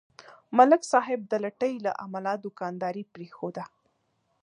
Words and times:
ملک 0.57 0.81
صاحب 0.91 1.19
د 1.27 1.33
لټۍ 1.45 1.73
له 1.85 1.91
امله 2.05 2.31
دوکانداري 2.45 3.03
پرېښوده. 3.13 3.63